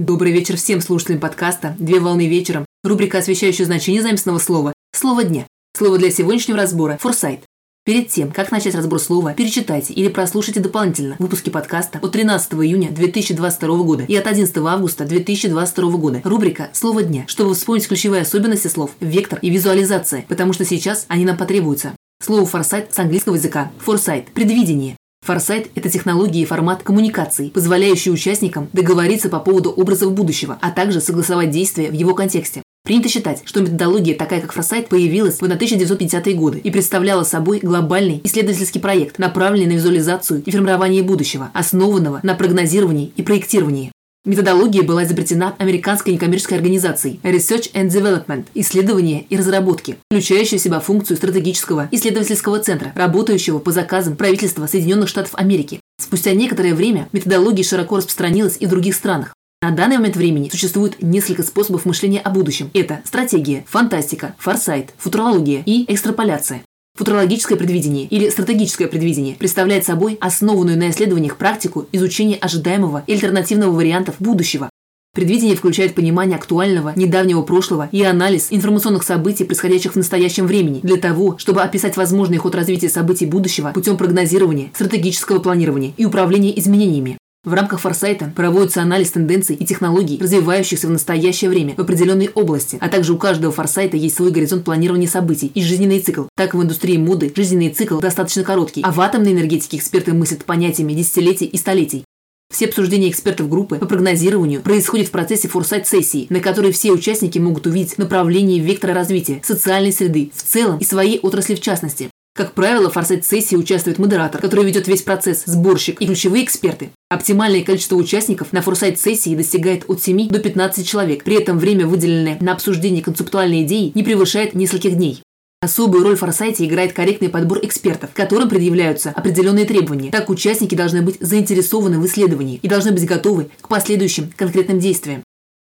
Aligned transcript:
Добрый 0.00 0.32
вечер 0.32 0.56
всем 0.56 0.80
слушателям 0.80 1.20
подкаста 1.20 1.76
«Две 1.78 2.00
волны 2.00 2.26
вечером», 2.26 2.64
рубрика, 2.82 3.18
освещающая 3.18 3.66
значение 3.66 4.00
заместного 4.00 4.38
слова 4.38 4.72
«Слово 4.96 5.24
дня». 5.24 5.46
Слово 5.76 5.98
для 5.98 6.10
сегодняшнего 6.10 6.56
разбора– 6.56 6.96
«форсайт». 7.02 7.40
Перед 7.84 8.08
тем, 8.08 8.30
как 8.32 8.50
начать 8.50 8.74
разбор 8.74 8.98
слова, 8.98 9.34
перечитайте 9.34 9.92
или 9.92 10.08
прослушайте 10.08 10.60
дополнительно 10.60 11.16
выпуски 11.18 11.50
подкаста 11.50 11.98
от 12.00 12.12
13 12.12 12.54
июня 12.54 12.90
2022 12.90 13.76
года 13.82 14.04
и 14.04 14.16
от 14.16 14.26
11 14.26 14.56
августа 14.56 15.04
2022 15.04 15.90
года. 15.98 16.22
Рубрика 16.24 16.70
«Слово 16.72 17.02
дня», 17.02 17.24
чтобы 17.26 17.52
вспомнить 17.52 17.86
ключевые 17.86 18.22
особенности 18.22 18.68
слов, 18.68 18.92
вектор 19.00 19.38
и 19.42 19.50
визуализация, 19.50 20.24
потому 20.28 20.54
что 20.54 20.64
сейчас 20.64 21.04
они 21.08 21.26
нам 21.26 21.36
потребуются. 21.36 21.94
Слово 22.22 22.46
«форсайт» 22.46 22.94
с 22.94 22.98
английского 22.98 23.34
языка– 23.34 23.70
«форсайт»– 23.78 24.32
предвидение. 24.32 24.96
Форсайт– 25.30 25.70
это 25.74 25.90
технология 25.90 26.42
и 26.42 26.46
формат 26.46 26.82
коммуникаций, 26.82 27.50
позволяющий 27.50 28.10
участникам 28.10 28.68
договориться 28.72 29.28
по 29.28 29.38
поводу 29.38 29.70
образов 29.70 30.12
будущего, 30.12 30.58
а 30.60 30.70
также 30.70 31.00
согласовать 31.00 31.50
действия 31.50 31.90
в 31.90 31.92
его 31.92 32.14
контексте. 32.14 32.62
Принято 32.84 33.08
считать, 33.10 33.42
что 33.44 33.60
методология, 33.60 34.16
такая 34.16 34.40
как 34.40 34.52
форсайт, 34.52 34.88
появилась 34.88 35.36
в 35.36 35.42
1950-е 35.44 36.34
годы 36.34 36.58
и 36.58 36.70
представляла 36.70 37.24
собой 37.24 37.60
глобальный 37.60 38.20
исследовательский 38.24 38.80
проект, 38.80 39.18
направленный 39.18 39.66
на 39.66 39.72
визуализацию 39.72 40.42
и 40.44 40.50
формирование 40.50 41.02
будущего, 41.02 41.50
основанного 41.52 42.20
на 42.22 42.34
прогнозировании 42.34 43.12
и 43.16 43.22
проектировании. 43.22 43.92
Методология 44.26 44.82
была 44.82 45.04
изобретена 45.04 45.54
американской 45.58 46.12
некоммерческой 46.12 46.58
организацией 46.58 47.20
Research 47.22 47.72
and 47.72 47.88
Development– 47.88 48.44
исследования 48.54 49.22
и 49.30 49.36
разработки, 49.38 49.96
включающая 50.10 50.58
в 50.58 50.60
себя 50.60 50.78
функцию 50.78 51.16
стратегического 51.16 51.88
исследовательского 51.90 52.58
центра, 52.58 52.92
работающего 52.94 53.60
по 53.60 53.72
заказам 53.72 54.16
правительства 54.16 54.66
Соединенных 54.66 55.08
Штатов 55.08 55.34
Америки. 55.36 55.80
Спустя 55.98 56.32
некоторое 56.34 56.74
время 56.74 57.08
методология 57.12 57.64
широко 57.64 57.96
распространилась 57.96 58.58
и 58.60 58.66
в 58.66 58.68
других 58.68 58.94
странах. 58.94 59.32
На 59.62 59.70
данный 59.70 59.96
момент 59.96 60.16
времени 60.16 60.50
существует 60.50 61.02
несколько 61.02 61.42
способов 61.42 61.86
мышления 61.86 62.20
о 62.20 62.28
будущем. 62.28 62.70
Это 62.74 63.00
стратегия, 63.06 63.64
фантастика, 63.68 64.34
форсайт, 64.38 64.90
футурология 64.98 65.62
и 65.64 65.90
экстраполяция. 65.90 66.62
Футурологическое 67.00 67.56
предвидение 67.56 68.04
или 68.04 68.28
стратегическое 68.28 68.86
предвидение 68.86 69.34
представляет 69.34 69.86
собой 69.86 70.18
основанную 70.20 70.76
на 70.76 70.90
исследованиях 70.90 71.38
практику 71.38 71.86
изучения 71.92 72.36
ожидаемого 72.36 73.04
и 73.06 73.14
альтернативного 73.14 73.72
вариантов 73.72 74.16
будущего. 74.18 74.68
Предвидение 75.14 75.56
включает 75.56 75.94
понимание 75.94 76.36
актуального, 76.36 76.92
недавнего 76.96 77.40
прошлого 77.40 77.88
и 77.90 78.02
анализ 78.02 78.48
информационных 78.50 79.02
событий, 79.02 79.44
происходящих 79.44 79.94
в 79.94 79.96
настоящем 79.96 80.46
времени, 80.46 80.80
для 80.82 80.98
того, 80.98 81.38
чтобы 81.38 81.62
описать 81.62 81.96
возможный 81.96 82.36
ход 82.36 82.54
развития 82.54 82.90
событий 82.90 83.24
будущего 83.24 83.72
путем 83.72 83.96
прогнозирования, 83.96 84.70
стратегического 84.74 85.38
планирования 85.38 85.94
и 85.96 86.04
управления 86.04 86.58
изменениями. 86.58 87.16
В 87.42 87.54
рамках 87.54 87.80
форсайта 87.80 88.30
проводится 88.36 88.82
анализ 88.82 89.12
тенденций 89.12 89.56
и 89.56 89.64
технологий, 89.64 90.18
развивающихся 90.20 90.86
в 90.86 90.90
настоящее 90.90 91.48
время 91.48 91.74
в 91.74 91.80
определенной 91.80 92.28
области, 92.34 92.76
а 92.82 92.90
также 92.90 93.14
у 93.14 93.16
каждого 93.16 93.50
форсайта 93.50 93.96
есть 93.96 94.16
свой 94.16 94.30
горизонт 94.30 94.62
планирования 94.62 95.08
событий 95.08 95.50
и 95.54 95.62
жизненный 95.62 96.00
цикл. 96.00 96.24
Так 96.36 96.52
в 96.52 96.62
индустрии 96.62 96.98
моды 96.98 97.32
жизненный 97.34 97.70
цикл 97.70 97.98
достаточно 97.98 98.44
короткий, 98.44 98.82
а 98.82 98.92
в 98.92 99.00
атомной 99.00 99.32
энергетике 99.32 99.78
эксперты 99.78 100.12
мыслят 100.12 100.44
понятиями 100.44 100.92
десятилетий 100.92 101.46
и 101.46 101.56
столетий. 101.56 102.04
Все 102.52 102.66
обсуждения 102.66 103.08
экспертов 103.08 103.48
группы 103.48 103.76
по 103.76 103.86
прогнозированию 103.86 104.60
происходят 104.60 105.08
в 105.08 105.12
процессе 105.12 105.48
форсайт-сессии, 105.48 106.26
на 106.28 106.40
которой 106.40 106.72
все 106.72 106.92
участники 106.92 107.38
могут 107.38 107.66
увидеть 107.66 107.96
направление 107.96 108.58
вектора 108.58 108.92
развития 108.92 109.40
социальной 109.42 109.94
среды 109.94 110.30
в 110.34 110.42
целом 110.42 110.76
и 110.76 110.84
своей 110.84 111.18
отрасли 111.20 111.54
в 111.54 111.60
частности. 111.62 112.10
Как 112.34 112.52
правило, 112.52 112.90
в 112.90 112.92
форсайт-сессии 112.92 113.56
участвует 113.56 113.98
модератор, 113.98 114.42
который 114.42 114.66
ведет 114.66 114.88
весь 114.88 115.00
процесс, 115.00 115.44
сборщик 115.46 116.02
и 116.02 116.06
ключевые 116.06 116.44
эксперты. 116.44 116.90
Оптимальное 117.10 117.64
количество 117.64 117.96
участников 117.96 118.52
на 118.52 118.62
форсайт-сессии 118.62 119.34
достигает 119.34 119.84
от 119.90 120.00
7 120.00 120.28
до 120.28 120.38
15 120.38 120.86
человек. 120.86 121.24
При 121.24 121.34
этом 121.34 121.58
время, 121.58 121.84
выделенное 121.84 122.38
на 122.40 122.52
обсуждение 122.52 123.02
концептуальной 123.02 123.64
идеи, 123.64 123.90
не 123.96 124.04
превышает 124.04 124.54
нескольких 124.54 124.94
дней. 124.94 125.20
Особую 125.60 126.04
роль 126.04 126.14
в 126.14 126.20
форсайте 126.20 126.64
играет 126.64 126.92
корректный 126.92 127.28
подбор 127.28 127.58
экспертов, 127.62 128.10
которым 128.14 128.48
предъявляются 128.48 129.10
определенные 129.10 129.64
требования. 129.64 130.12
Так 130.12 130.30
участники 130.30 130.76
должны 130.76 131.02
быть 131.02 131.16
заинтересованы 131.18 131.98
в 131.98 132.06
исследовании 132.06 132.60
и 132.62 132.68
должны 132.68 132.92
быть 132.92 133.04
готовы 133.04 133.50
к 133.60 133.66
последующим 133.66 134.30
конкретным 134.36 134.78
действиям. 134.78 135.24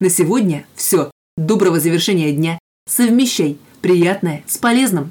На 0.00 0.10
сегодня 0.10 0.66
все. 0.74 1.10
Доброго 1.38 1.80
завершения 1.80 2.32
дня. 2.32 2.58
Совмещай 2.86 3.56
приятное 3.80 4.44
с 4.46 4.58
полезным. 4.58 5.10